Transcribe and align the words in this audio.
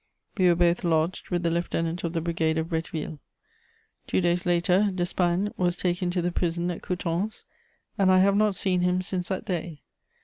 We 0.35 0.47
were 0.49 0.55
both 0.55 0.83
lodged 0.83 1.29
with 1.29 1.43
the 1.43 1.51
lieutenant 1.51 2.03
of 2.03 2.13
the 2.13 2.21
brigade 2.21 2.57
of 2.57 2.69
Bretteville. 2.69 3.19
Two 4.07 4.19
days 4.19 4.47
later, 4.47 4.89
Despagne 4.91 5.53
was 5.57 5.75
taken 5.75 6.09
to 6.09 6.23
the 6.23 6.31
prison 6.31 6.71
at 6.71 6.81
Coutances, 6.81 7.45
and 7.99 8.11
I 8.11 8.17
have 8.17 8.35
not 8.35 8.55
seen 8.55 8.81
him 8.81 9.03
since 9.03 9.27
that 9.27 9.45
day. 9.45 9.83